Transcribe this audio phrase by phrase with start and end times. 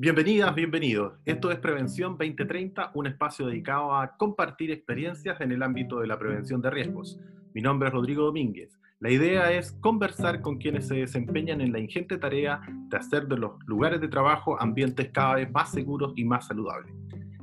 [0.00, 1.14] Bienvenidas, bienvenidos.
[1.24, 6.16] Esto es Prevención 2030, un espacio dedicado a compartir experiencias en el ámbito de la
[6.16, 7.18] prevención de riesgos.
[7.52, 8.78] Mi nombre es Rodrigo Domínguez.
[9.00, 13.38] La idea es conversar con quienes se desempeñan en la ingente tarea de hacer de
[13.38, 16.94] los lugares de trabajo ambientes cada vez más seguros y más saludables.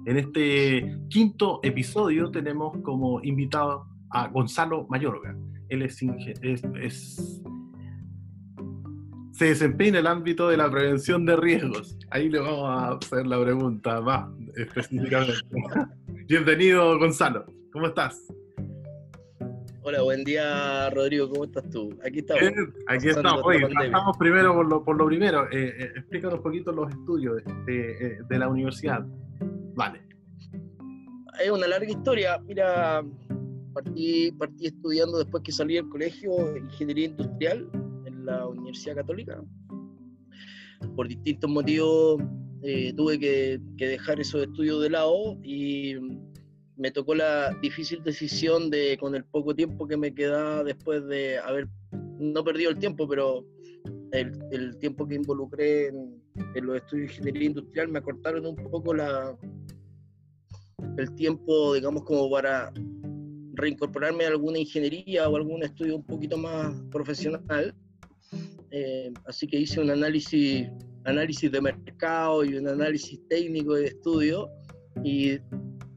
[0.06, 5.36] En este quinto episodio tenemos como invitado a Gonzalo Mayorga.
[5.68, 6.02] Él es,
[6.42, 7.44] es
[9.36, 11.98] se desempeña en el ámbito de la prevención de riesgos.
[12.10, 15.34] Ahí le vamos a hacer la pregunta más específicamente.
[16.28, 17.46] Bienvenido, Gonzalo.
[17.74, 18.18] ¿Cómo estás?
[19.82, 21.30] Hola, buen día, Rodrigo.
[21.30, 21.90] ¿Cómo estás tú?
[22.06, 22.44] Aquí estamos.
[22.88, 23.42] aquí estamos.
[23.44, 25.52] Oye, estamos primero por lo, por lo primero.
[25.52, 29.06] Eh, eh, explícanos un poquito los estudios de, eh, de la universidad.
[29.76, 30.02] Vale.
[31.44, 32.40] Es una larga historia.
[32.48, 33.04] Mira,
[33.74, 37.70] partí, partí estudiando después que salí del colegio ingeniería industrial
[38.26, 39.44] la Universidad Católica.
[40.96, 42.22] Por distintos motivos
[42.64, 45.96] eh, tuve que, dejar esos estudios de lado y
[46.78, 51.38] me tocó la difícil decisión de, con el poco tiempo que me quedaba después de
[51.38, 51.68] haber,
[52.20, 53.46] no perdido el tiempo, pero
[54.12, 56.22] el, tiempo que involucré en,
[56.56, 59.38] los estudios de ingeniería industrial me acortaron un poco la,
[60.98, 62.72] el tiempo, digamos, como para
[63.54, 67.76] reincorporarme a alguna ingeniería o algún estudio un poquito más profesional.
[68.78, 70.68] Eh, así que hice un análisis,
[71.06, 74.50] análisis de mercado y un análisis técnico de estudio
[75.02, 75.38] y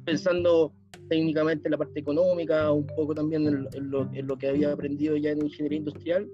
[0.05, 0.73] pensando
[1.09, 5.45] técnicamente en la parte económica, un poco también en, lo, que había aprendido ya en
[5.45, 6.29] ingeniería industrial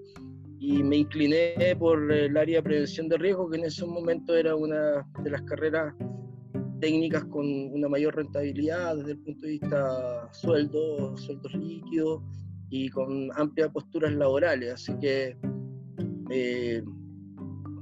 [0.58, 4.54] y me incliné por el área de prevención de riesgo, que en ese momento era
[4.54, 5.94] una de las carreras
[6.78, 12.20] técnicas con una mayor rentabilidad desde el punto de vista sueldo, sueldos líquidos
[12.68, 14.74] y con amplias posturas laborales.
[14.74, 15.38] Así que
[16.36, 16.82] eh,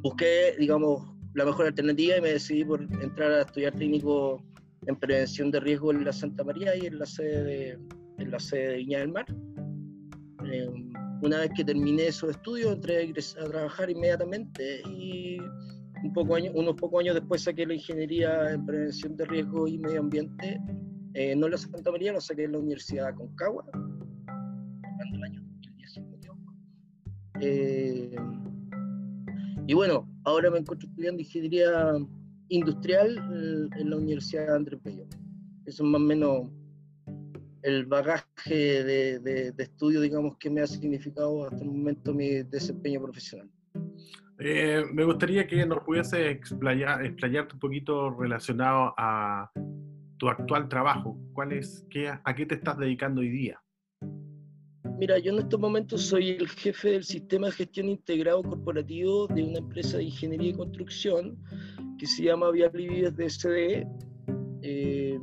[0.03, 4.42] busqué, digamos, la mejor alternativa y me decidí por entrar a estudiar técnico
[4.86, 7.79] en prevención de riesgo en la Santa María y en la sede de,
[8.18, 9.27] en la sede de Viña del Mar.
[10.45, 10.68] Eh,
[11.23, 16.13] una vez que terminé esos estudios, entré a, trabajar inmediatamente y un
[16.55, 20.61] unos pocos años después saqué la ingeniería en prevención de riesgo y medio ambiente,
[21.14, 23.64] eh, no en la Santa María, lo saqué en la Universidad de Concagua,
[25.14, 26.13] el año 2019.
[27.40, 28.17] Eh,
[29.72, 31.94] y bueno, ahora me encuentro estudiando ingeniería
[32.50, 35.06] industrial eh, en la Universidad de Andrés Bello.
[35.64, 36.50] Eso es más o menos
[37.62, 43.00] el bagaje de, de, estudio, digamos, que me ha significado hasta el momento mi desempeño
[43.00, 43.48] profesional.
[44.40, 49.50] Eh, me gustaría que nos pudiese explayar, explayarte un poquito relacionado a
[50.18, 51.16] tu actual trabajo.
[51.33, 51.58] ¿Cuál
[51.89, 53.61] qué, ¿A qué te estás dedicando hoy día?
[54.98, 59.45] Mira, yo en estos momentos soy el jefe del sistema de gestión integrado corporativo de
[59.45, 61.39] una empresa de ingeniería y construcción
[61.98, 63.87] que se llama Vialivides DSD.
[64.63, 65.19] Eh,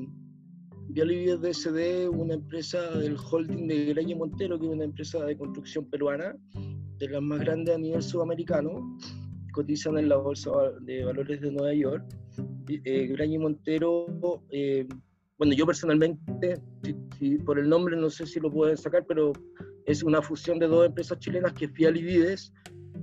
[0.89, 5.85] Vialivides DSD, una empresa del holding de Graña Montero, que es una empresa de construcción
[5.85, 6.35] peruana,
[6.97, 8.97] de las más grandes a nivel sudamericano,
[9.53, 12.05] cotizan en la Bolsa de Valores de Nueva York.
[12.85, 14.05] Eh, Montero
[14.51, 14.87] eh,
[15.39, 16.61] bueno, yo personalmente,
[17.45, 19.31] por el nombre no sé si lo pueden sacar, pero
[19.85, 22.51] es una fusión de dos empresas chilenas que es Fial y Vides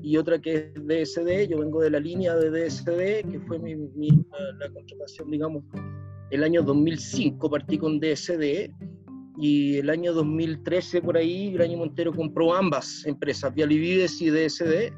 [0.03, 1.49] y otra que es DSD.
[1.49, 3.75] Yo vengo de la línea de DSD, que fue mi,
[4.59, 5.65] la, contratación, digamos,
[6.31, 8.71] el año 2005 partí con DSD
[9.39, 14.29] y el año 2013 por ahí Graño Montero compró ambas empresas, Vial y Vides y
[14.29, 14.93] DSD,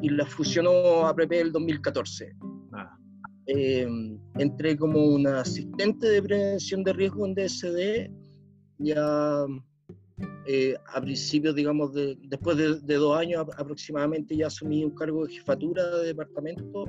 [0.00, 2.34] y las fusionó a PP el 2014.
[3.46, 3.88] Eh,
[4.38, 8.10] entré como un asistente de prevención de riesgo en DSD,
[8.78, 9.46] ya
[10.46, 15.34] eh, a principios, digamos, de, después de, dos años aproximadamente, ya asumí un cargo de
[15.34, 16.84] jefatura de departamento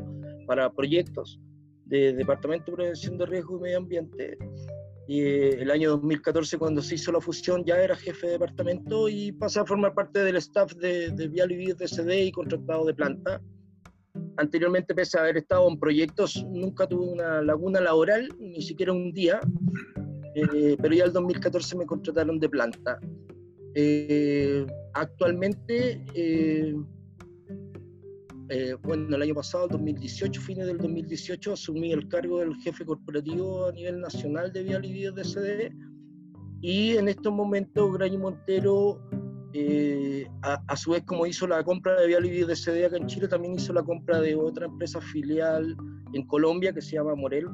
[0.45, 1.39] para proyectos
[1.85, 4.38] de Departamento de Prevención de Riesgo y Medio Ambiente.
[5.07, 9.09] Y eh, el año 2014, cuando se hizo la fusión, ya era jefe de departamento
[9.09, 12.94] y pasé a formar parte del staff de, de Vial y DSD y contratado de
[12.94, 13.42] planta
[14.42, 19.14] anteriormente, pese a haber estado en proyectos, nunca tuve una laguna laboral, ni siquiera un
[19.14, 19.40] día,
[20.36, 23.00] eh, pero ya el 2014 me contrataron de planta.
[23.76, 26.76] Eh, actualmente, eh,
[28.84, 33.68] bueno, el año pasado, el 2018, fines del 2018, asumí el cargo del jefe corporativo
[33.68, 35.72] a nivel nacional de Vial y de CD
[36.62, 39.02] y en estos momentos Graño Montero
[39.53, 43.27] eh, a, su vez, como hizo la compra de Vial y CD acá en Chile,
[43.27, 45.75] también hizo la compra de otra empresa filial
[46.13, 47.48] en Colombia que se llama Morel.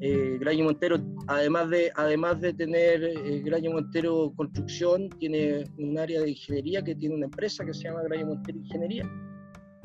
[0.00, 6.20] Eh, Graño Montero, además de, además de tener eh, Graño Montero Construcción, tiene un área
[6.20, 9.10] de ingeniería que tiene una empresa que se llama Graño Montero Ingeniería.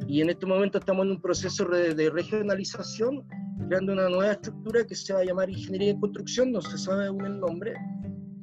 [0.07, 3.23] y en este momento estamos en un proceso de, regionalización,
[3.69, 7.07] creando una nueva estructura que se va a llamar Ingeniería de Construcción, no se sabe
[7.07, 7.73] aún el nombre,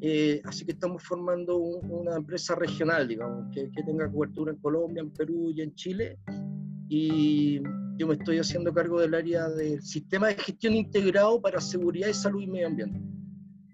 [0.00, 5.00] eh, así que estamos formando una empresa regional, digamos, que, que, tenga cobertura en Colombia,
[5.00, 6.18] en Perú y en Chile.
[6.88, 7.60] Y
[7.96, 12.14] yo me estoy haciendo cargo del área del sistema de gestión integrado para seguridad y
[12.14, 13.00] salud y medio ambiente.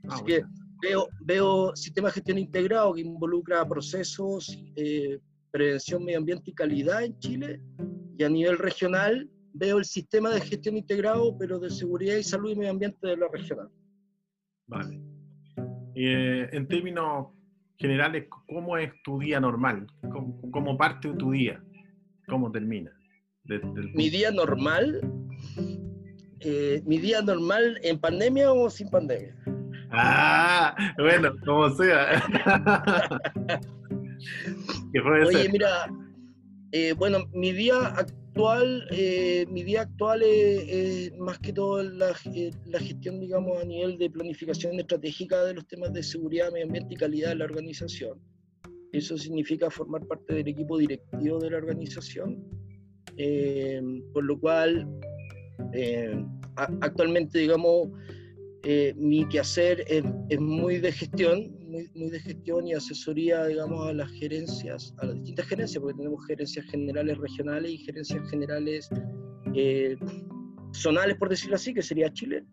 [0.05, 0.44] Ah, así que
[0.81, 5.20] veo, veo sistema de gestión integrado que involucra procesos, eh,
[5.50, 7.61] prevención, medio ambiente y calidad en Chile.
[8.17, 12.50] Y a nivel regional veo el sistema de gestión integrado, pero de seguridad y salud
[12.50, 13.70] y medio ambiente de la regional.
[14.67, 15.14] Vale.
[15.94, 17.29] Eh, en términos
[17.76, 19.87] generales, ¿cómo es tu día normal?
[20.02, 21.62] ¿Cómo, cómo parte de tu día?
[22.29, 22.91] ¿Cómo termina?
[23.94, 25.00] Mi día normal,
[26.41, 29.37] eh, mi día normal en pandemia o sin pandemia.
[29.91, 32.23] Ah, bueno, como sea.
[35.26, 35.87] Oye, mira,
[36.73, 37.94] eh, bueno, mi día
[38.35, 42.13] actual, eh, mi día actual es, más que todo la,
[42.67, 46.95] la, gestión, digamos, a nivel de planificación estratégica de los temas de seguridad, medio ambiente
[46.95, 48.19] y calidad de la organización.
[48.93, 52.45] Eso significa formar parte del equipo directivo de la organización
[53.17, 53.81] eh,
[54.13, 54.89] por lo cual
[55.73, 56.25] eh,
[56.57, 57.89] actualmente, digamos,
[58.65, 63.88] eh, mi quehacer es, es, muy de gestión, muy, muy, de gestión y asesoría, digamos,
[63.88, 68.88] a las gerencias, a las distintas gerencias, porque tenemos gerencias generales regionales y gerencias generales
[70.73, 72.44] zonales, por decirlo así, que sería Chile.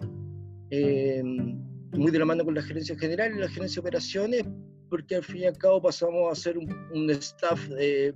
[1.94, 4.44] muy de la mano con la gerencia general y la gerencia de operaciones,
[4.90, 8.16] porque al fin y al cabo pasamos a ser un, un staff de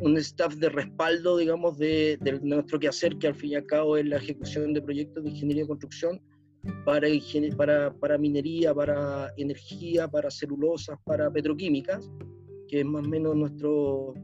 [0.00, 4.06] un staff de respaldo, digamos, de, nuestro quehacer, que al fin y al cabo es
[4.06, 6.20] la ejecución de proyectos de ingeniería y construcción
[6.84, 7.08] para,
[7.56, 12.10] para, para minería, para energía, para celulosas, para petroquímicas,
[12.68, 14.14] que es más o menos nuestro,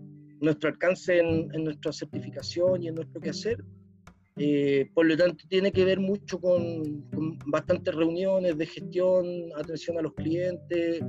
[0.40, 3.64] nuestro alcance en, nuestra certificación y en nuestro quehacer.
[4.38, 9.98] Eh, por lo tanto, tiene que ver mucho con, con bastantes reuniones de gestión, atención
[9.98, 11.02] a los clientes,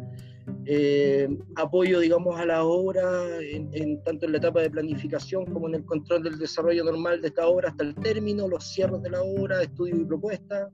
[0.66, 3.02] eh, apoyo, digamos, a la obra,
[3.42, 7.28] en, tanto en la etapa de planificación como en el control del desarrollo normal de
[7.28, 10.70] esta obra hasta el término, los cierres de la obra, estudio y propuesta,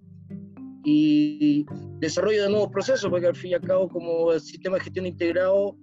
[0.83, 1.65] y
[1.99, 5.77] desarrollo de nuevos procesos, porque al fin y al cabo, como sistema de gestión integrado,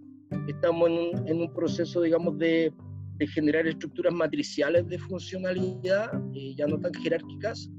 [0.47, 2.73] estamos en un, en un proceso, digamos, de,
[3.17, 7.71] de, generar estructuras matriciales de funcionalidad, eh, ya no tan jerárquicas,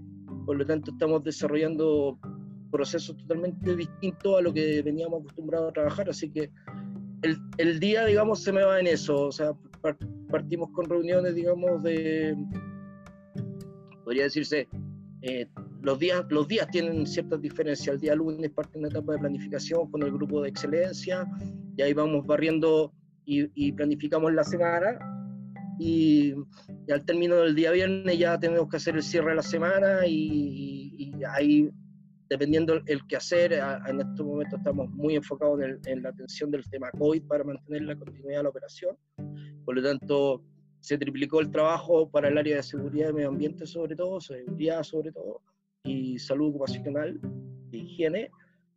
[0.45, 2.19] por lo tanto estamos desarrollando
[2.71, 6.49] proceso totalmente distinto a lo que veníamos acostumbrados a trabajar, así que
[7.21, 9.53] el, el día, digamos, se me va en eso, o sea,
[10.29, 12.35] partimos con reuniones, digamos, de,
[14.03, 14.67] podría decirse,
[15.21, 15.47] eh,
[15.81, 19.89] los, días, los días tienen ciertas diferencias, el día lunes parte una etapa de planificación
[19.91, 21.25] con el grupo de excelencia,
[21.75, 22.93] y ahí vamos barriendo
[23.25, 24.99] y, planificamos la semana,
[25.79, 26.33] y,
[26.91, 30.93] al término del día viernes ya tenemos que hacer el cierre de la semana y,
[30.97, 31.71] y ahí
[32.31, 37.23] dependiendo el quehacer, en estos momentos estamos muy enfocados en, la atención del tema COVID
[37.23, 38.95] para mantener la continuidad de la operación.
[39.65, 40.41] Por lo tanto,
[40.79, 44.81] se triplicó el trabajo para el área de seguridad y medio ambiente sobre todo, seguridad
[44.83, 45.41] sobre todo,
[45.83, 47.19] y salud ocupacional
[47.71, 48.29] e higiene.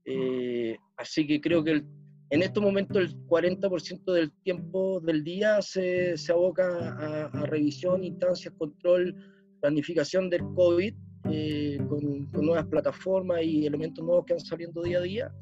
[0.05, 1.83] Eh, así que creo que
[2.31, 8.03] en estos momentos el 40% del tiempo del día se, se aboca a, a revisión,
[8.05, 9.15] instancias, control,
[9.61, 10.95] planificación del COVID
[11.31, 15.35] eh, con, nuevas plataformas y elementos nuevos que van saliendo día a día.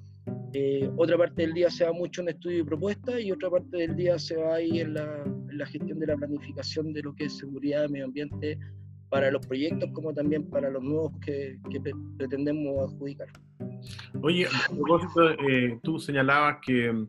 [0.53, 3.79] Eh, otra parte del día se va mucho en estudio y propuesta y otra parte
[3.79, 7.15] del día se va ahí en la, en la gestión de la planificación de lo
[7.15, 8.59] que es seguridad, medio ambiente
[9.13, 11.81] para los proyectos como también para los nuevos que, que
[12.17, 13.29] pretendemos adjudicar.
[14.23, 17.07] Oye, a propósito, eh, tú señalabas que,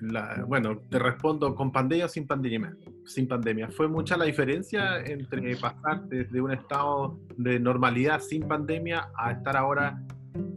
[0.00, 2.74] la, bueno, te respondo con pandemia o sin pandemia
[3.04, 3.68] sin pandemia.
[3.68, 9.54] ¿Fue mucha la diferencia entre pasar desde un estado de normalidad sin pandemia a estar
[9.54, 10.02] ahora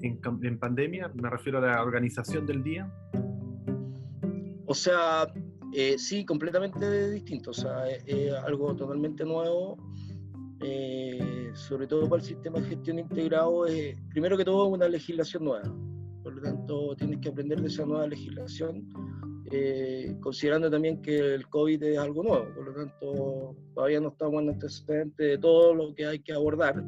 [0.02, 1.12] en, en pandemia?
[1.16, 2.90] Me refiero a la organización del día.
[4.66, 5.28] O sea,
[5.74, 7.52] eh, sí, completamente distinto.
[7.52, 9.78] O sea, es, algo totalmente nuevo.
[10.62, 13.66] Eh, sobre todo para el sistema de gestión integrado,
[14.10, 15.74] primero que todo una legislación nueva.
[16.24, 18.88] Por lo tanto, tienes que aprender de esa nueva legislación
[19.50, 24.44] eh, considerando también que el COVID es algo nuevo, por lo tanto todavía no estamos
[24.44, 26.84] en antecedente de todo lo que hay que abordar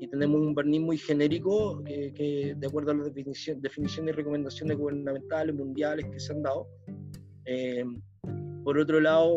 [0.00, 5.54] y tenemos un barniz muy genérico que, de acuerdo a las definiciones y recomendaciones gubernamentales,
[5.54, 6.66] mundiales que se han dado.
[7.44, 7.84] Eh,
[8.64, 9.36] por otro lado,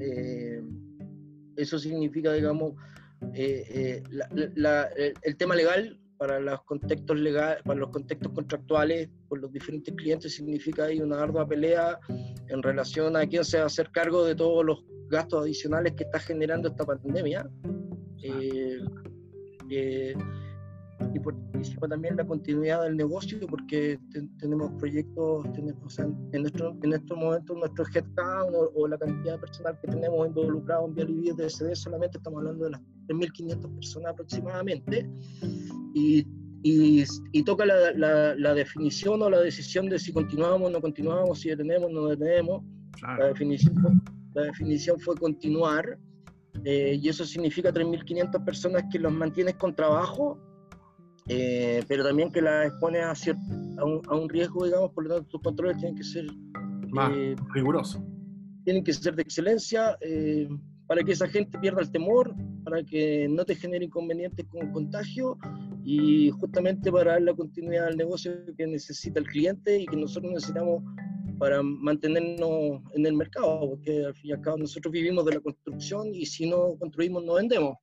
[0.00, 0.60] eh,
[1.58, 2.74] eso significa, digamos,
[3.34, 4.02] el
[5.36, 10.84] tema legal para los contextos legales, para los contextos contractuales con los diferentes clientes significa
[10.84, 11.98] ahí una ardua pelea
[12.48, 16.04] en relación a quién se va a hacer cargo de todos los gastos adicionales que
[16.04, 17.48] está generando esta pandemia.
[18.22, 18.80] Eh,
[19.70, 20.14] eh,
[21.14, 21.34] y por
[21.88, 23.98] también la continuidad del negocio, porque
[24.38, 29.38] tenemos proyectos, tenemos, en, nuestro, en estos momentos nuestro headcount o, o, la cantidad de
[29.38, 34.12] personal que tenemos involucrado en Vialivir de SD, solamente estamos hablando de las 3.500 personas
[34.12, 35.10] aproximadamente,
[35.94, 36.26] y,
[36.62, 40.80] y, y toca la, la, la, definición o la decisión de si continuamos o no
[40.80, 42.62] continuamos, si detenemos o no detenemos.
[43.02, 44.02] La, definición,
[44.34, 45.98] la definición fue continuar,
[46.64, 50.47] eh, y eso significa 3.500 personas que los mantienes con trabajo
[51.28, 55.14] eh, pero también que la expone a, a, un, a, un, riesgo, digamos, por lo
[55.14, 56.26] tanto tus controles tienen que ser
[56.90, 58.00] más eh, rigurosos.
[58.64, 60.48] Tienen que ser de excelencia eh,
[60.86, 65.38] para que esa gente pierda el temor, para que no te genere inconvenientes con contagio
[65.84, 70.32] y justamente para dar la continuidad al negocio que necesita el cliente y que nosotros
[70.32, 70.82] necesitamos
[71.38, 75.40] para mantenernos en el mercado, porque al fin y al cabo nosotros vivimos de la
[75.40, 77.76] construcción y si no construimos no vendemos.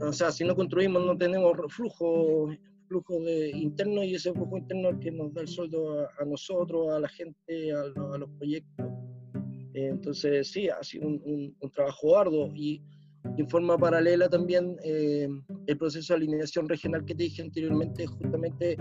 [0.00, 2.50] O sea, si no construimos no tenemos flujo,
[2.86, 6.24] flujo de interno y ese flujo interno es el que nos da el sueldo a,
[6.24, 8.86] nosotros, a la gente, a, los proyectos.
[9.74, 12.82] entonces, sí, ha sido un, trabajo arduo y
[13.38, 15.28] en forma paralela también eh,
[15.66, 18.76] el proceso de alineación regional que te dije anteriormente, justamente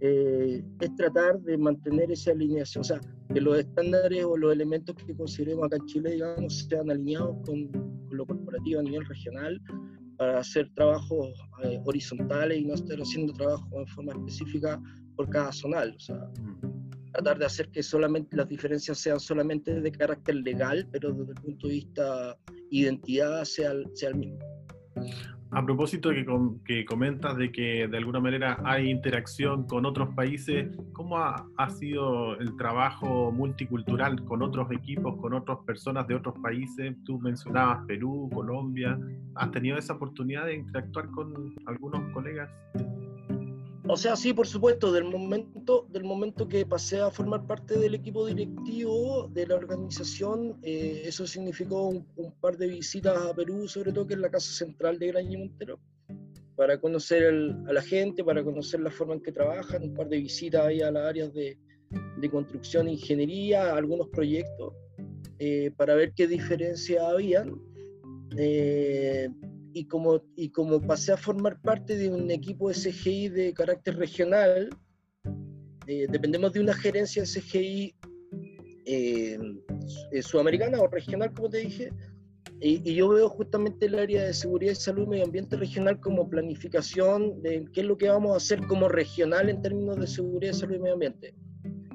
[0.00, 3.00] eh, es tratar de mantener esa alineación, o sea,
[3.32, 7.68] que los estándares o los elementos que consideremos acá en Chile, digamos, sean alineados con,
[7.68, 9.60] con lo corporativo a nivel regional,
[10.24, 14.80] para hacer trabajos eh, horizontales y no estar haciendo trabajo en forma específica
[15.16, 15.94] por cada zonal.
[15.94, 17.12] O sea, mm.
[17.12, 21.40] tratar de hacer que solamente las diferencias sean solamente de carácter legal, pero desde el
[21.42, 22.38] punto de vista
[22.70, 24.38] identidad sea, sea el mismo.
[25.54, 26.26] A propósito de que,
[26.64, 31.70] que, comentas de que de alguna manera hay interacción con otros países, ¿cómo ha, ha,
[31.70, 36.96] sido el trabajo multicultural con otros equipos, con otras personas de otros países?
[37.04, 38.98] Tú mencionabas Perú, Colombia.
[39.36, 42.50] ¿Has tenido esa oportunidad de interactuar con algunos colegas?
[43.86, 47.94] O sea, sí, por supuesto, del momento, del momento que pasé a formar parte del
[47.94, 53.92] equipo directivo de la organización, eh, eso significó un, par de visitas a Perú, sobre
[53.92, 55.78] todo que es la casa central de Gran Montero,
[56.56, 60.18] para conocer a la gente, para conocer la forma en que trabajan, un par de
[60.18, 61.58] visitas ahí a las áreas de,
[62.16, 64.72] de construcción e ingeniería, algunos proyectos,
[65.38, 67.60] eh, para ver qué diferencias habían.
[68.38, 69.28] Eh,
[69.74, 74.70] y como, y como pasé a formar parte de un equipo SGI de carácter regional,
[75.88, 77.94] eh, dependemos de una gerencia SGI
[78.86, 79.38] eh,
[80.12, 81.92] eh, sudamericana o regional, como te dije,
[82.60, 86.00] y, y, yo veo justamente el área de seguridad y salud y medio ambiente regional
[86.00, 90.06] como planificación de qué es lo que vamos a hacer como regional en términos de
[90.06, 91.34] seguridad, salud y medio ambiente.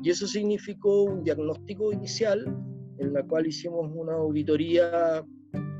[0.04, 2.46] Y eso significó un diagnóstico inicial
[2.98, 5.24] en la cual hicimos una auditoría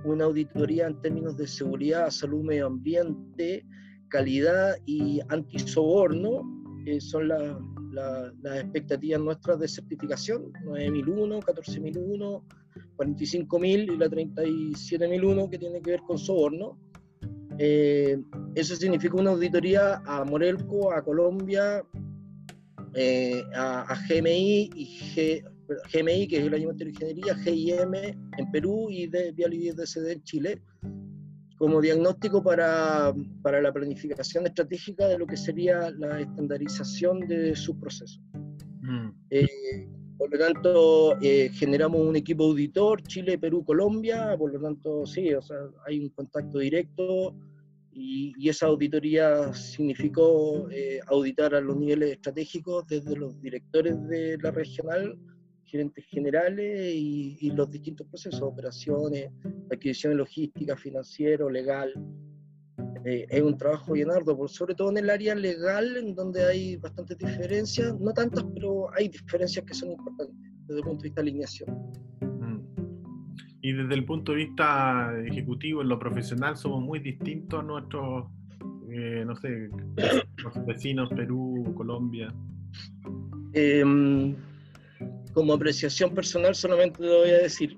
[0.04, 3.66] una auditoría en términos de seguridad, salud, medio ambiente,
[4.10, 6.42] calidad y antisoborno,
[6.86, 12.46] que son las expectativas nuestras de certificación, 9001, 14001,
[12.96, 16.78] 45000 y la 37001 que tiene que ver con soborno.
[17.58, 18.18] Eh,
[18.56, 21.84] eso significa una auditoría a Morelco, a Colombia,
[22.96, 25.44] eh, a, a, GMI y G,
[25.94, 30.62] GMI, que es el Año de Ingeniería, GIM en Perú y de DSD en Chile,
[31.58, 37.76] como diagnóstico para, para, la planificación estratégica de lo que sería la estandarización de sus
[37.76, 38.22] procesos.
[38.82, 39.10] Mm.
[39.30, 45.06] Eh, por lo tanto, eh, generamos un equipo auditor, Chile, Perú, Colombia, por lo tanto,
[45.06, 47.36] sí, o sea, hay un contacto directo
[47.92, 54.38] y, y esa auditoría significó eh, auditar a los niveles estratégicos desde los directores de
[54.42, 55.18] la regional
[55.70, 59.32] gerentes generales y, los distintos procesos, operaciones,
[59.72, 61.94] adquisición logística, financiero, legal.
[63.06, 66.76] Eh, es un trabajo bien arduo, sobre todo en el área legal, en donde hay
[66.78, 70.36] bastantes diferencias, no tantas, pero hay diferencias que son importantes
[70.68, 71.70] desde el punto de vista de alineación.
[72.22, 72.62] Mm.
[73.62, 78.26] Y desde el punto de vista ejecutivo, en lo profesional, somos muy distintos a nuestros,
[78.92, 79.70] eh, no sé,
[80.68, 82.34] vecinos, Perú, Colombia.
[83.54, 83.84] Eh,
[85.34, 87.78] como apreciación personal solamente lo voy a decir.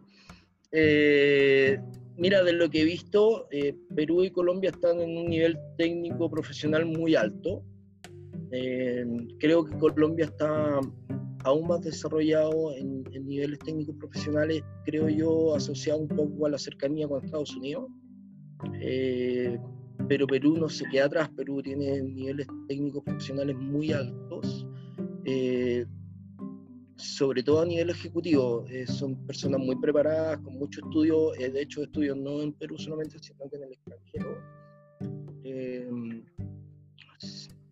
[0.72, 1.80] Eh,
[2.18, 6.30] mira, de lo que he visto, eh, Perú y Colombia están en un nivel técnico
[6.30, 7.64] profesional muy alto.
[8.52, 9.06] Eh,
[9.40, 10.80] creo que Colombia está
[11.44, 17.08] aún más desarrollado en, niveles técnicos profesionales, creo yo, asociado un poco a la cercanía
[17.08, 17.86] con Estados Unidos.
[20.08, 24.66] pero Perú no se queda atrás, Perú tiene niveles técnicos profesionales muy altos,
[25.26, 25.86] eh,
[27.02, 31.84] sobre todo a nivel ejecutivo, eh, son personas muy preparadas, con mucho estudio, de hecho
[31.84, 34.38] estudios no en Perú solamente, sino que en el extranjero.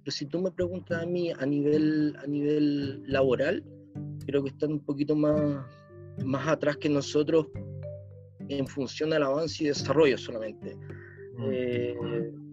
[0.01, 3.63] pero si tú me preguntas a mí a nivel, a nivel laboral,
[4.25, 5.65] creo que están un poquito más,
[6.25, 7.47] más atrás que nosotros
[8.49, 10.75] en función del avance y desarrollo solamente.
[11.37, 12.48] Mm.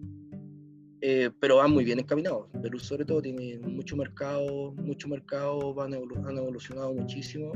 [1.01, 2.47] Eh, eh, pero van muy bien encaminados.
[2.61, 7.51] Perú sobre todo tiene mucho mercado, mucho mercado, van han evolucionado muchísimo.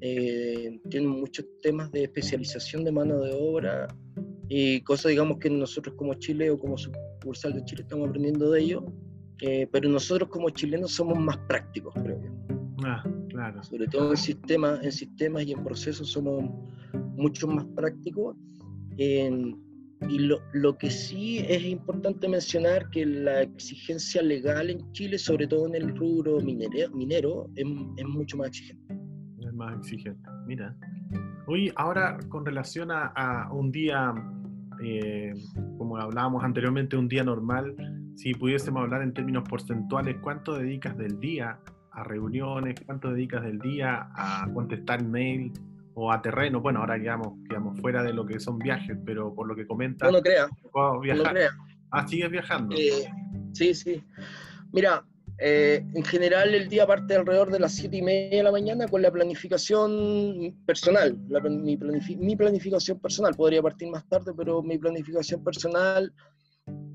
[0.00, 3.88] Eh, tienen muchos temas de especialización de mano de obra
[4.48, 8.60] y cosas, digamos, que nosotros como Chile o como sucursal de Chile estamos aprendiendo de
[8.62, 8.84] ello,
[9.70, 12.30] pero nosotros como chilenos somos más prácticos, creo yo.
[12.84, 13.62] Ah, claro.
[13.62, 16.50] Sobre todo en sistemas, en sistemas y en procesos somos
[17.14, 18.36] mucho más prácticos.
[20.08, 25.46] Y lo, lo, que sí es importante mencionar que la exigencia legal en Chile, sobre
[25.46, 27.66] todo en el rubro minero, minero es,
[27.96, 28.94] es mucho más exigente.
[29.40, 30.74] Es más exigente, mira.
[31.46, 34.14] Oye, ahora con relación a, a un día,
[34.82, 35.34] eh,
[35.76, 37.74] como hablábamos anteriormente, un día normal,
[38.16, 41.58] si pudiésemos hablar en términos porcentuales, ¿cuánto dedicas del día
[41.92, 42.80] a reuniones?
[42.86, 45.52] ¿Cuánto dedicas del día a contestar mail?
[46.00, 46.60] O a terreno.
[46.60, 50.10] Bueno, ahora quedamos, quedamos fuera de lo que son viajes, pero por lo que comentas.
[50.10, 50.48] No lo crea.
[50.74, 51.50] No crea.
[51.90, 52.74] Ah, sigues viajando.
[52.76, 53.10] Eh,
[53.52, 54.02] sí, sí.
[54.72, 55.04] Mira,
[55.38, 58.88] eh, en general el día parte alrededor de las 7 y media de la mañana
[58.88, 61.18] con la planificación personal.
[61.18, 66.12] mi, planificación personal podría partir más tarde, pero mi planificación personal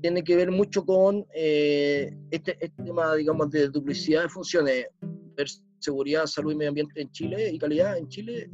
[0.00, 4.86] tiene que ver mucho con eh, este, este, tema, digamos, de duplicidad de funciones,
[5.78, 8.48] seguridad, salud y medio ambiente en Chile y calidad en Chile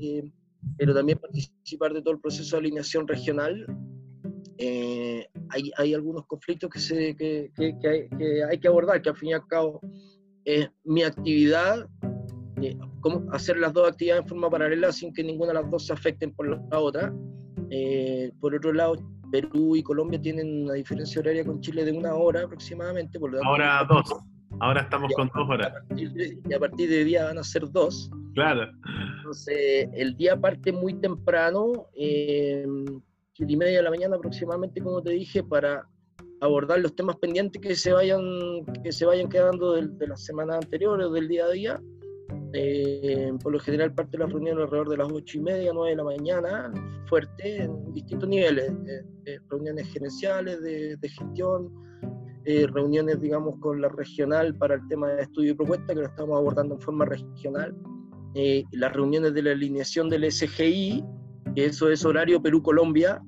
[0.76, 3.66] pero también participar de todo el proceso de alineación regional.
[4.58, 9.30] Eh, hay, hay, algunos conflictos que, se, que, que, hay, que abordar, que al fin
[9.30, 9.80] y al cabo
[10.44, 11.88] es mi actividad,
[12.60, 12.78] eh,
[13.32, 16.32] hacer las dos actividades en forma paralela sin que ninguna de las dos se afecten
[16.34, 17.12] por la otra.
[17.70, 18.96] Eh, por otro lado,
[19.30, 23.18] Perú y Colombia tienen una diferencia horaria con Chile de una hora aproximadamente.
[23.18, 24.12] Por lo dos.
[24.62, 25.72] Ahora estamos con dos horas.
[25.96, 28.08] y a partir de día van a ser dos.
[28.32, 28.70] Claro.
[29.16, 32.64] Entonces, el día parte muy temprano, eh,
[33.32, 35.88] siete y media de la mañana aproximadamente, como te dije, para
[36.40, 38.22] abordar los temas pendientes que se vayan,
[38.84, 41.82] que se vayan quedando de, de las semanas anteriores o del día a día.
[42.52, 45.90] Eh, por lo general parte de la reunión alrededor de las ocho y media, nueve
[45.90, 46.72] de la mañana,
[47.08, 48.72] fuerte, en distintos niveles,
[49.50, 51.91] reuniones gerenciales, de, de gestión,
[52.44, 56.06] eh, reuniones, digamos, con la regional para el tema de estudio y propuesta, que lo
[56.06, 57.76] estamos abordando en forma regional,
[58.34, 61.04] eh, las reuniones de la alineación del SGI,
[61.54, 63.22] que eso es horario Perú-Colombia.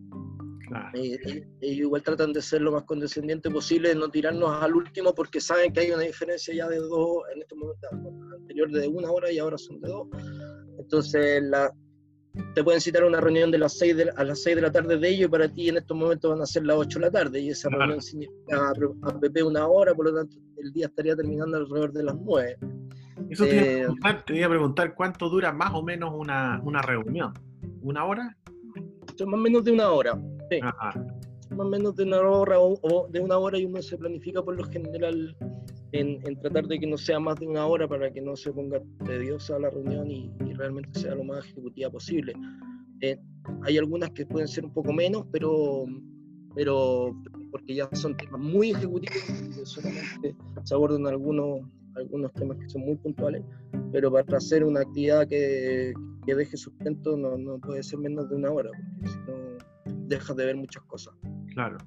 [0.94, 5.14] Eh, ellos igual tratan de ser lo más condescendiente posible, de no tirarnos al último,
[5.14, 7.88] porque saben que hay una diferencia ya de dos, en este momento,
[8.35, 10.09] anterior de una hora y ahora son de dos.
[10.79, 11.72] Entonces, la,
[12.55, 14.99] te pueden citar una reunión de las 6 de, a las 6 de la tarde
[14.99, 17.11] de ellos y para ti en estos momentos van a ser las 8 de la
[17.11, 21.14] tarde y esa reunión significa a PP una hora, por lo tanto el día estaría
[21.14, 22.59] terminando alrededor de las 9.
[23.31, 26.12] Eso te, iba a eh, preguntar, te iba a preguntar cuánto dura más o menos
[26.14, 27.33] una, una reunión.
[27.83, 28.37] ¿Una hora?
[28.75, 30.18] Más o menos de una hora.
[30.51, 30.61] Sí.
[31.50, 34.57] Más o menos de una hora o, de una hora y uno se planifica por
[34.57, 35.37] lo general
[35.92, 38.80] en, tratar de que no sea más de una hora para que no se ponga
[39.04, 42.33] tediosa la reunión y, realmente sea lo más ejecutiva posible.
[43.00, 43.18] Eh,
[43.62, 45.85] hay algunas que pueden ser un poco menos, pero,
[46.54, 47.14] pero
[47.50, 49.22] porque ya son temas muy ejecutivos,
[49.64, 51.61] solamente se abordan algunos,
[51.96, 53.42] algunos temas que son muy puntuales,
[53.92, 55.92] pero para hacer una actividad que,
[56.24, 59.44] que deje sustento no, no, puede ser menos de una hora, porque si no
[60.09, 61.14] dejas de ver muchas cosas.
[61.55, 61.79] Claro.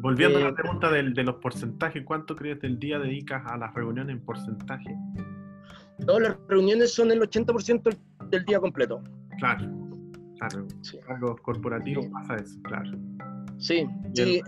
[0.00, 3.74] Volviendo a la eh, pregunta de, los porcentajes, ¿cuánto crees del día dedicas a las
[3.74, 4.96] reuniones en porcentaje?
[6.06, 7.98] No, las reuniones son el 80%
[8.30, 9.02] del día completo.
[9.38, 9.66] Claro,
[10.38, 10.66] claro.
[10.82, 10.98] Sí.
[11.04, 12.90] Cargos corporativos pasa eso, claro.
[13.58, 14.40] Sí, sí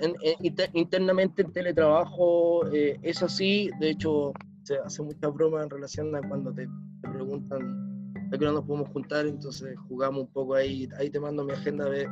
[0.74, 3.70] internamente el teletrabajo eh, es así.
[3.80, 6.68] De hecho, se hace mucha broma en relación a cuando te,
[7.02, 10.88] preguntan de qué no nos podemos juntar, entonces jugamos un poco ahí.
[10.96, 12.08] Ahí te mando mi agenda de.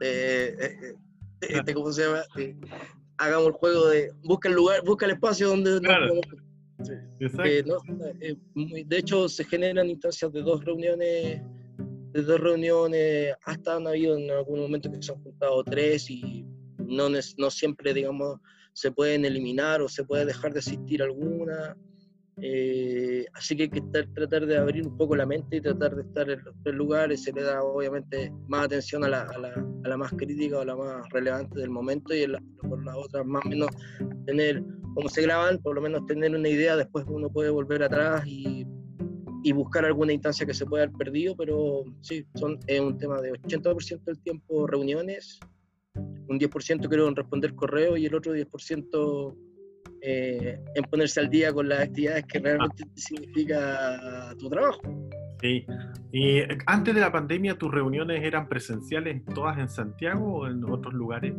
[0.00, 0.96] Eh,
[1.40, 2.22] este, ¿cómo se llama?
[3.20, 6.14] hagamos el juego de busca el lugar, busca el espacio donde claro.
[7.44, 7.64] eh,
[8.20, 8.36] eh,
[8.86, 11.42] de hecho se generan instancias de dos reuniones
[12.12, 16.46] de dos reuniones hasta han habido en algún momento que se han juntado tres y
[16.78, 18.38] no, no siempre digamos
[18.72, 21.76] se pueden eliminar o se puede dejar de asistir alguna
[22.42, 23.82] Eh, así que hay que
[24.14, 27.22] tratar de abrir un poco la mente y tratar de estar en los tres lugares.
[27.22, 29.48] Se le da obviamente más atención a la, a la,
[29.84, 32.26] a la más crítica o la más relevante del momento y
[32.68, 33.68] por las otras más o menos
[34.26, 34.62] tener,
[34.94, 38.66] como se graban, por lo menos tener una idea, después uno puede volver atrás y,
[39.42, 43.20] y buscar alguna instancia que se pueda haber perdido, pero sí, son, es un tema
[43.20, 45.38] de 80% del tiempo reuniones,
[45.94, 49.49] un 10% creo en responder correo y el otro 10%
[50.02, 54.80] eh, en ponerse al día con las actividades que realmente significa tu trabajo.
[55.40, 55.66] Sí.
[56.12, 60.64] Y eh, antes de la pandemia, ¿tus reuniones eran presenciales todas en Santiago o en
[60.64, 61.34] otros lugares?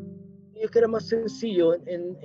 [0.56, 1.74] Es que era más sencillo.
[1.88, 2.16] En,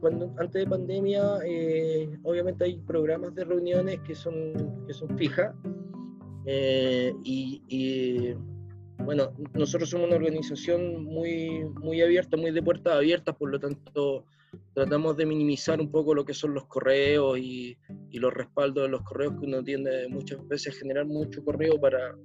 [0.00, 5.54] cuando, antes de pandemia, eh, obviamente hay programas de reuniones que son, que son fijas.
[6.46, 8.34] y, y,
[8.98, 14.24] bueno, nosotros somos una organización muy, muy abierta, muy de puertas abiertas, por lo tanto
[14.74, 17.76] tratamos de minimizar un poco lo que son los correos y,
[18.12, 22.16] los respaldos de los correos que uno tiende muchas veces a generar mucho correo para,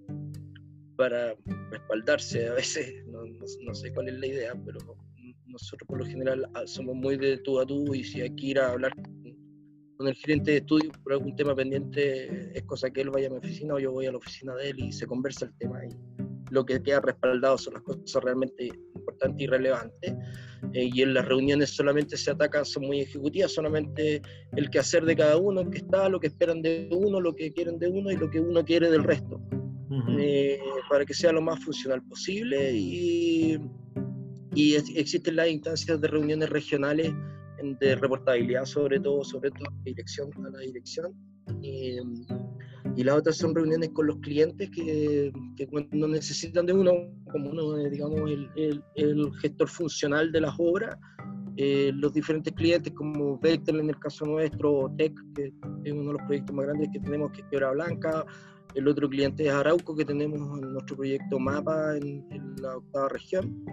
[0.96, 1.36] para
[1.72, 4.80] respaldarse a veces, no, sé cuál es la idea, pero
[5.48, 8.46] nosotros por lo general ah, somos muy de tú a tú y si hay que
[8.46, 8.94] ir a hablar
[9.98, 13.32] con el gerente de estudio por algún tema pendiente, es cosa que él vaya a
[13.32, 15.86] mi oficina o yo voy a la oficina de él y se conversa el tema
[15.86, 15.90] y
[16.52, 18.72] lo que queda respaldado son las cosas realmente
[19.10, 20.14] importantes y relevantes.
[20.74, 24.22] Eh, y en las reuniones solamente se atacan, son muy ejecutivas, solamente
[24.56, 27.52] el que hacer de cada uno, que está, lo que esperan de uno, lo que
[27.52, 29.42] quieren de uno y lo que uno quiere del resto,
[30.20, 32.74] eh, para que sea lo más funcional posible.
[32.74, 33.58] Y,
[34.54, 37.12] y existen las instancias de reuniones regionales
[37.80, 41.14] de reportabilidad, sobre todo, sobre todo dirección a la dirección.
[41.62, 41.98] Y,
[42.96, 46.92] y las otras son reuniones con los clientes que, que cuando necesitan de uno,
[47.32, 50.98] como uno, digamos, el, el, gestor funcional de las obras,
[51.58, 56.18] eh, los diferentes clientes como Bechtel en el caso nuestro, TEC, que es uno de
[56.18, 58.26] los proyectos más grandes que tenemos, que es Piedra Blanca,
[58.76, 63.66] el otro cliente es Arauco, que tenemos en nuestro proyecto MAPA en, la octava región.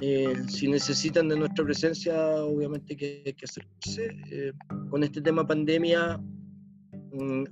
[0.00, 4.10] Eh, si necesitan de nuestra presencia, obviamente que hay que acercarse.
[4.30, 4.52] Eh,
[4.90, 6.20] con este tema pandemia,
[7.12, 7.44] Mm,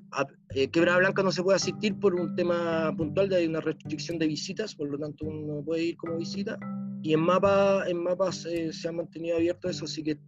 [0.55, 4.27] eh, Quebrada Blanca no se puede asistir por un tema puntual de una restricción de
[4.27, 6.59] visitas, por lo tanto uno no puede ir como visita.
[7.03, 10.19] Y en Mapa, en mapas eh, se ha mantenido abierto eso, así que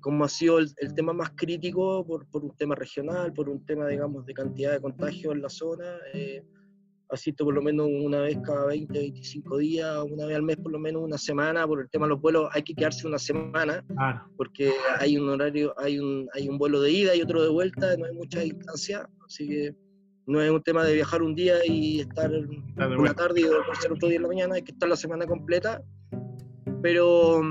[0.00, 3.88] como ha sido el, tema más crítico por, por, un tema regional, por un tema,
[3.88, 6.44] digamos, de cantidad de contagios en la zona, eh,
[7.10, 10.72] asisto por lo menos una vez cada 20, 25 días, una vez al mes por
[10.72, 13.84] lo menos una semana, por el tema de los vuelos hay que quedarse una semana,
[14.36, 17.96] porque hay un horario, hay un, hay un vuelo de ida y otro de vuelta,
[17.96, 19.74] no hay mucha distancia, así que
[20.26, 23.44] no es un tema de viajar un día y estar una tarde y
[23.80, 25.82] ser otro día en la mañana, hay que estar la semana completa,
[26.82, 27.42] pero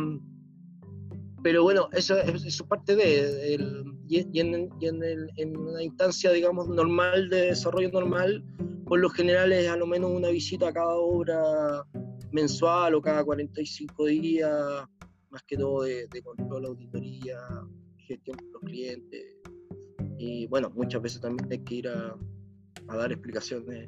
[1.44, 3.60] pero bueno, eso, es parte de,
[4.08, 8.44] y, en, en, una instancia, digamos, normal, de desarrollo normal,
[8.86, 11.84] por lo general es a lo menos una visita a cada obra
[12.32, 14.88] mensual o cada 45 días,
[15.30, 17.38] más que todo de, control, auditoría,
[17.98, 19.36] gestión con los clientes.
[20.18, 22.16] Y bueno, muchas veces también hay que ir a,
[22.88, 23.86] dar explicaciones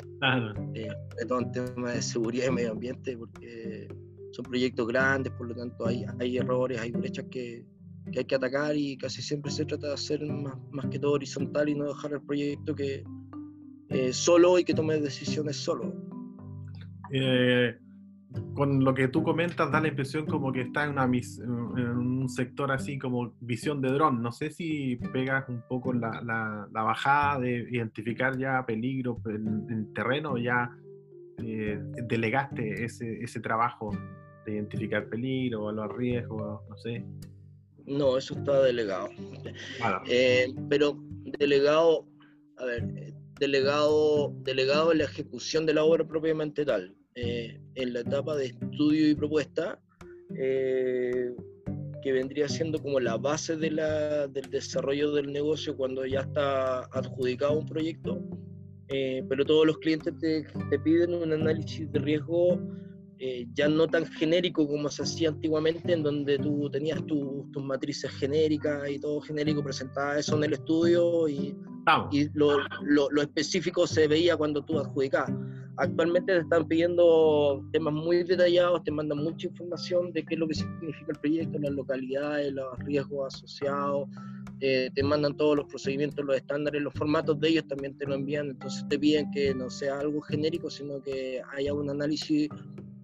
[0.74, 3.88] de todo el tema de seguridad y medio ambiente, porque
[4.36, 7.66] son proyectos grandes, por lo tanto hay, hay errores, hay brechas que,
[8.12, 11.14] que, hay que atacar y casi siempre se trata de hacer más, más que todo
[11.14, 13.06] horizontal y no dejar el proyecto que
[13.90, 15.94] eh, solo y que tome decisiones solo.
[17.14, 17.78] Eh,
[18.54, 22.28] con lo que tú comentas da la impresión como que está en, una, en un
[22.28, 24.22] sector así como visión de dron.
[24.22, 26.22] No sé si pegas un poco la,
[26.74, 30.70] la, bajada de identificar ya peligro en, en terreno, ya
[31.38, 33.92] eh, delegaste ese, ese trabajo
[34.46, 37.04] de identificar peligro, los riesgos, no sé.
[37.86, 39.10] No, eso está delegado.
[40.08, 40.98] Eh, pero
[41.40, 42.08] delegado,
[42.58, 46.96] a ver, delegado, delegado en la ejecución de la obra propiamente tal.
[47.16, 49.80] Eh, en la etapa de estudio y propuesta,
[50.38, 51.34] eh,
[52.04, 56.82] que vendría siendo como la base de la, del desarrollo del negocio cuando ya está
[56.86, 58.22] adjudicado un proyecto,
[58.88, 62.60] pero todos los clientes te, te, piden un análisis de riesgo
[63.18, 68.12] eh, ya no tan genérico como se hacía antiguamente, en donde tú tenías tus matrices
[68.12, 71.56] genéricas y todo genérico, presentabas eso en el estudio y,
[72.12, 75.32] y lo, lo, específico se veía cuando tú adjudicabas.
[75.78, 80.48] Actualmente te están pidiendo temas muy detallados, te mandan mucha información de qué es lo
[80.48, 84.10] que significa el proyecto, las localidades, los riesgos asociados,
[84.62, 88.16] eh, te mandan todos los procedimientos, los estándares, los formatos de ellos también te lo
[88.16, 92.50] envían, entonces te piden que no sea algo genérico, sino que haya un análisis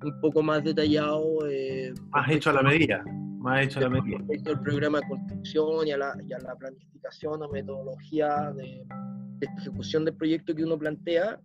[0.03, 1.47] un poco más detallado.
[1.49, 3.03] Eh, más hecho a la medida.
[3.39, 4.17] más hecho a la medida.
[4.19, 8.85] Respecto al programa de construcción y a la, y a la planificación o metodología de,
[9.39, 11.39] de ejecución del proyecto que uno plantea,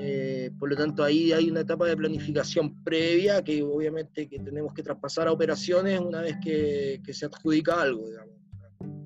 [0.00, 4.72] eh, por lo tanto, ahí hay una etapa de planificación previa que obviamente que tenemos
[4.74, 8.34] que traspasar a operaciones una vez que, que se adjudica algo, digamos,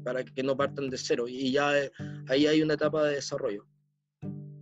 [0.05, 1.27] para que no partan de cero.
[1.29, 1.91] Y ya eh,
[2.29, 3.65] ahí hay una etapa de desarrollo.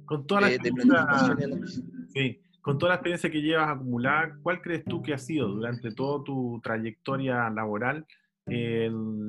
[0.05, 1.85] Con toda la eh, de experiencia- planificación y análisis.
[2.13, 5.93] sí, con toda la experiencia que llevas acumulada, ¿cuál crees tú que ha sido durante
[5.93, 8.07] toda tu trayectoria laboral
[8.47, 9.29] el,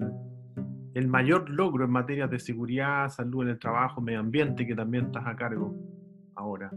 [0.94, 5.06] el mayor logro en materia de seguridad, salud en el trabajo, medio ambiente, que también
[5.06, 5.76] estás a cargo
[6.36, 6.72] ahora?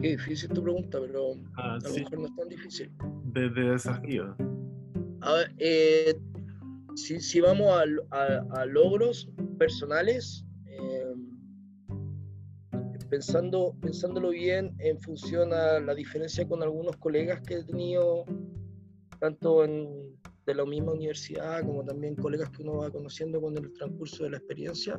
[0.00, 2.90] Qué difícil tu pregunta, pero Ah, a lo sí, mejor no es tan difícil.
[3.24, 4.34] de, de desafío.
[5.22, 6.14] A ver, eh,
[6.94, 7.82] si, si vamos a,
[8.16, 10.44] a- a logros personales,
[13.10, 18.24] pensando, pensándolo bien en función a la diferencia con algunos colegas que he tenido,
[19.18, 23.72] tanto en, de la misma universidad como también colegas que uno va conociendo con el
[23.72, 24.98] transcurso de la experiencia,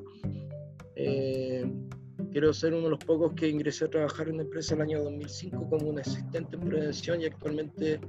[0.95, 1.65] eh,
[2.31, 4.87] quiero ser uno de los pocos que ingresé a trabajar en una empresa en el
[4.87, 7.99] año 2005 como un asistente en prevención y actualmente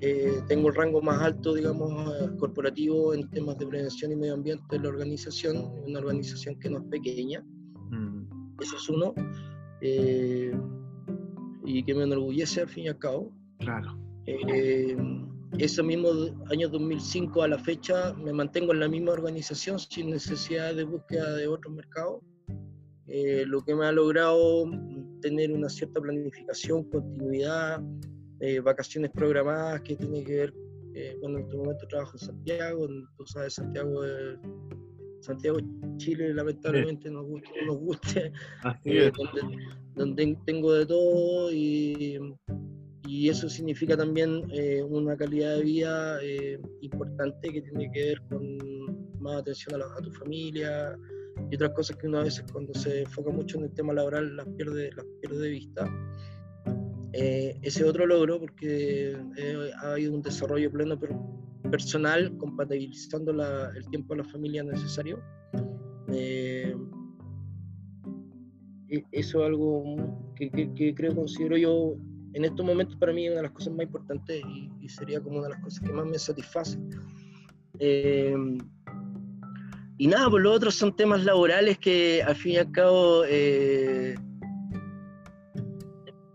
[0.00, 4.34] eh, tengo el rango más alto, digamos, eh, corporativo en temas de prevención y medio
[4.34, 7.44] ambiente de la organización, una organización que no es pequeña,
[8.60, 9.14] eso es uno,
[9.80, 10.52] eh,
[11.64, 13.32] y que me enorgullece al fin y al cabo.
[13.58, 13.98] claro.
[14.26, 14.96] Eh,
[15.58, 16.08] ese mismo
[16.50, 21.36] año 2005 a la fecha me mantengo en la misma organización sin necesidad de búsqueda
[21.36, 22.22] de otros mercados,
[23.06, 24.64] eh, lo que me ha logrado
[25.20, 27.82] tener una cierta planificación, continuidad,
[28.40, 30.54] eh, vacaciones programadas que tiene que ver,
[30.94, 34.38] eh, bueno, en este momento trabajo en Santiago, tú sabes, Santiago es-
[35.24, 35.58] Santiago,
[35.96, 38.32] Chile, lamentablemente nos guste, o no nos guste,
[38.84, 39.58] eh, donde,
[39.94, 42.18] donde tengo de todo y,
[43.06, 48.22] y eso significa también eh, una calidad de vida eh, importante que tiene que ver
[48.28, 48.58] con
[49.20, 50.96] más atención a, la- a tu familia
[51.50, 54.36] y otras cosas que uno a veces cuando se enfoca mucho en el tema laboral
[54.36, 55.88] las pierde, las pierde de vista.
[57.12, 61.14] Eh, ese otro logro porque eh, ha habido un desarrollo pleno per-
[61.70, 65.20] personal compatibilizando la- el tiempo a la familia necesario.
[66.08, 66.74] Eh,
[68.88, 69.96] e- eso es algo
[70.36, 71.96] que, que- que creo, considero yo,
[72.34, 75.38] en estos momentos para mí una de las cosas más importantes y, y sería como
[75.38, 76.78] una de las cosas que más me satisface.
[77.78, 78.36] Eh,
[79.98, 84.16] y nada, por lo otro son temas laborales que al fin y al cabo, eh,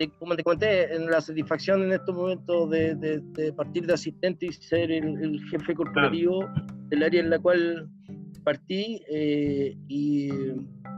[0.08, 4.46] como te conté, en la satisfacción en estos momentos de, de- de partir de asistente
[4.48, 6.48] y ser el, el jefe corporativo
[6.90, 7.90] del área en la cual
[8.44, 10.30] partí eh, y,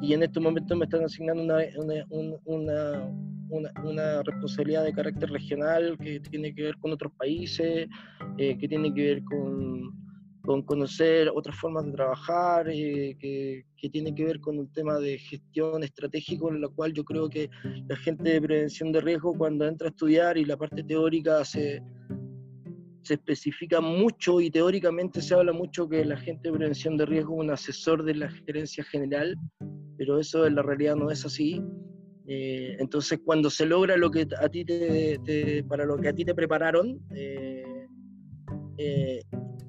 [0.02, 3.12] y en estos momentos me están asignando una, una, un- una,
[3.50, 7.88] una- una responsabilidad de carácter regional que tiene que ver con otros países,
[8.38, 9.92] eh, que tiene que ver con,
[10.44, 14.98] con conocer otras formas de trabajar, eh, que, que tiene que ver con un tema
[14.98, 17.50] de gestión estratégico, en la cual yo creo que
[17.88, 21.82] la gente de prevención de riesgo cuando entra a estudiar y la parte teórica se,
[23.04, 27.36] se especifica mucho y teóricamente se habla mucho que la gente de prevención de riesgo
[27.36, 29.36] es un asesor de la gerencia general,
[29.98, 31.62] pero eso en la realidad no es así.
[32.28, 36.14] Eh, entonces, cuando se logra lo que a ti te, te- para lo que a
[36.14, 37.00] ti te prepararon
[38.78, 39.22] eh,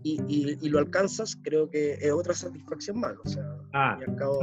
[0.02, 3.14] y, y- y lo alcanzas, creo que es otra satisfacción más.
[3.24, 4.40] O sea, Ah, y al cabo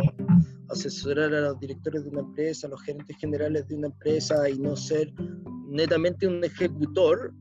[0.69, 4.57] asesorar a los directores de una empresa, a los gerentes generales de una empresa y
[4.59, 5.11] no ser
[5.67, 7.33] netamente un ejecutor,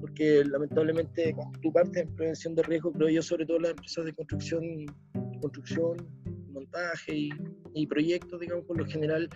[0.00, 4.04] porque lamentablemente cuando tú partes en prevención de riesgo, creo yo, sobre todo las empresas
[4.04, 4.62] de construcción,
[5.40, 5.96] construcción
[6.56, 7.30] montaje y,
[7.74, 9.28] y proyectos, digamos, por lo general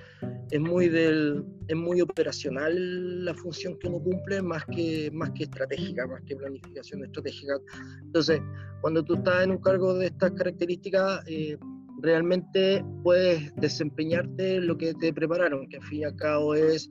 [0.51, 5.45] es muy del es muy operacional la función que uno cumple más que más que
[5.45, 7.55] estratégica, más que planificación estratégica.
[8.03, 8.41] Entonces,
[8.81, 11.57] cuando tú estás en un cargo de estas características, eh,
[12.03, 16.91] realmente puedes desempeñarte lo que te prepararon, que al fin y al cabo es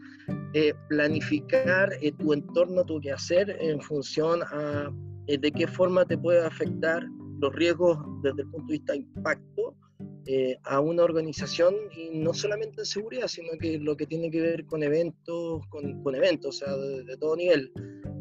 [0.53, 4.91] eh, planificar eh, tu entorno, tu quehacer en función a
[5.27, 7.03] eh, de qué forma te puede afectar
[7.39, 9.75] los riesgos desde el punto de vista de impacto
[10.25, 14.41] eh, a una organización y no solamente en seguridad, sino que lo que tiene que
[14.41, 17.71] ver con eventos, con, con eventos, o sea, de, de todo nivel.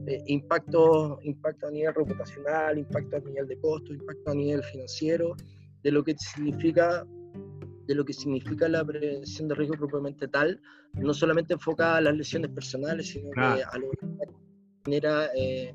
[0.06, 5.36] Eh, impacto, impacto a nivel reputacional, impacto a nivel de costo, impacto a nivel financiero,
[5.82, 7.06] de lo que significa
[7.86, 10.60] de lo que significa la prevención de riesgo propiamente tal,
[10.94, 14.06] no solamente enfocada a las lesiones personales, sino que a lo que
[14.84, 15.74] genera eh,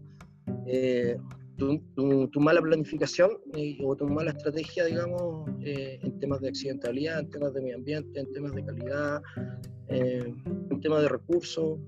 [1.57, 6.49] tu, tu- tu mala planificación eh, o tu mala estrategia, digamos, eh, en temas de
[6.49, 9.21] accidentalidad, en temas de medio ambiente, en temas de calidad,
[9.89, 10.33] eh,
[10.71, 11.79] en temas de recursos.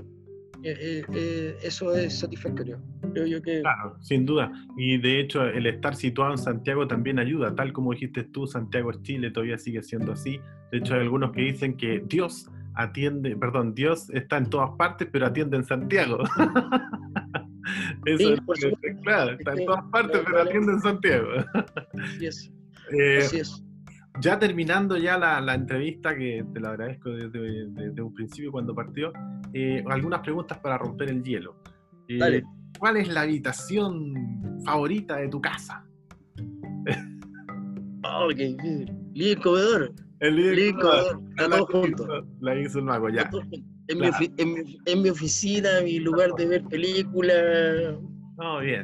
[0.64, 2.80] eso es satisfactorio.
[3.14, 3.62] Creo yo que...
[3.62, 4.52] Claro, sin duda.
[4.78, 7.54] Y de hecho el estar situado en Santiago también ayuda.
[7.56, 10.40] Tal como dijiste tú, Santiago es Chile, todavía sigue siendo así.
[10.72, 15.08] De hecho hay algunos que dicen que Dios atiende, perdón, Dios está en todas partes,
[15.12, 16.18] pero atiende en Santiago.
[18.06, 18.40] Eso es,
[19.04, 21.30] claro, está en todas partes, pero atiende en Santiago.
[22.02, 22.52] Así es.
[22.92, 23.64] Eh, Así es.
[24.22, 29.12] Ya terminando ya la, entrevista, que te lo agradezco desde, un principio cuando partió,
[29.54, 31.56] eh, algunas preguntas para romper el hielo.
[32.08, 32.44] Eh,
[32.78, 35.84] ¿Cuál es la habitación favorita de tu casa?
[38.04, 38.56] Oh, qué
[39.16, 39.94] el comedor.
[40.20, 42.28] El living comedor.
[42.40, 43.30] La hizo el mago, ya.
[43.88, 44.08] En, mi
[44.86, 47.98] en, mi, oficina, mi lugar de ver películas.
[48.38, 48.84] Oh, bien.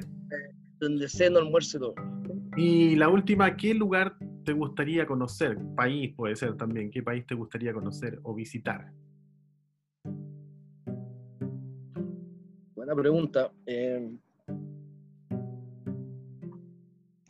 [0.80, 1.96] Donde ceno, almuerzo todo.
[2.56, 5.58] Y la última, ¿qué lugar te gustaría conocer?
[5.76, 6.92] País puede ser también.
[6.92, 8.92] ¿Qué país te gustaría conocer o visitar?
[12.76, 13.52] Buena pregunta.
[13.66, 14.12] Eh,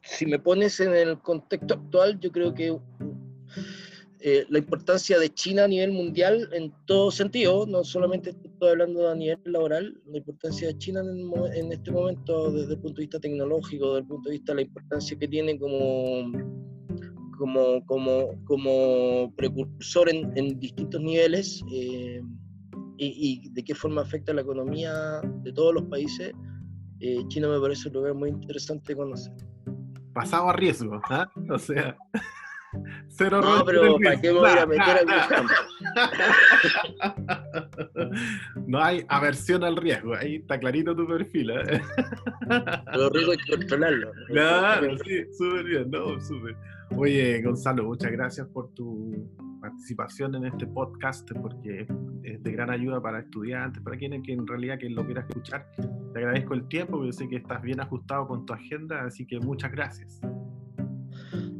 [0.03, 2.77] si me pones en el contexto actual, yo creo que
[4.23, 9.10] eh, la importancia de China a nivel mundial en todo sentido, no solamente estoy hablando
[9.10, 13.19] a nivel laboral, la importancia de China en, este momento desde el punto de vista
[13.19, 16.31] tecnológico, desde el punto de vista de la importancia que tiene como,
[17.36, 22.21] como, como, como precursor en, distintos niveles eh,
[22.97, 26.31] y, de qué forma afecta la economía de todos los países,
[26.99, 29.34] eh, China me parece un lugar muy interesante de conocer.
[30.13, 31.27] Pasado a riesgo, ¿ah?
[31.49, 31.97] O sea...
[33.21, 35.05] Cero no, pero ¿para qué me voy a meter
[38.65, 41.51] No hay aversión al riesgo, ahí está clarito tu perfil.
[41.51, 41.81] ¿eh?
[42.93, 44.12] Los riesgos hay que controlarlo.
[44.27, 46.55] Claro, sí, súper bien, no, súper.
[46.95, 49.29] Oye, Gonzalo, muchas gracias por tu
[49.62, 51.88] participación en este podcast, porque
[52.23, 55.67] es de gran ayuda para estudiantes, para quienes que en realidad quien lo quiera escuchar.
[56.13, 59.39] Te agradezco el tiempo, porque sé que estás bien ajustado con tu agenda, así que
[59.39, 60.19] muchas gracias.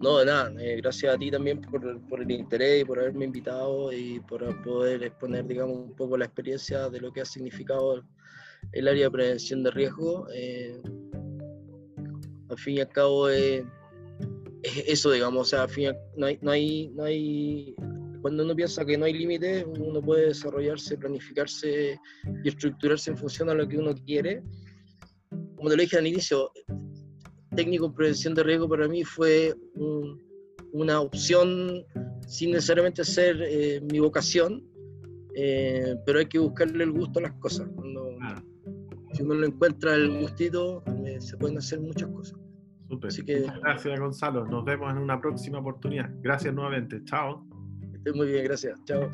[0.02, 3.26] No, de nada, eh, gracias a ti también por, por, el interés y por haberme
[3.26, 8.04] invitado y por poder exponer, digamos, un poco la experiencia de lo que ha significado
[8.72, 10.28] el área de prevención de riesgo.
[10.34, 10.82] Eh,
[12.50, 13.64] al fin y al cabo, es
[14.64, 17.76] eso, digamos, o sea, al fin no, hay, no, hay, no hay,
[18.22, 22.00] cuando uno piensa que no hay límites, uno puede desarrollarse, planificarse
[22.44, 24.42] y estructurarse en función a lo que uno quiere.
[25.56, 26.52] Como te lo dije al inicio,
[27.56, 29.54] técnico en prevención de riesgo para mí fue
[30.74, 31.84] una opción
[32.28, 34.64] sin necesariamente ser eh, mi vocación,
[35.36, 37.68] eh, pero hay que buscarle el gusto a las cosas.
[37.76, 38.42] Cuando, ah.
[39.14, 42.40] Si uno lo encuentra el gustito, eh, se pueden hacer muchas cosas.
[43.04, 44.46] Así que, gracias, Gonzalo.
[44.46, 46.10] Nos vemos en una próxima oportunidad.
[46.22, 47.02] Gracias nuevamente.
[47.06, 47.46] Chao.
[47.94, 48.80] Estoy muy bien, gracias.
[48.86, 49.10] Chao.